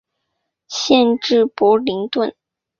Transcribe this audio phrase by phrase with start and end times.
[0.67, 2.35] 县治伯灵顿。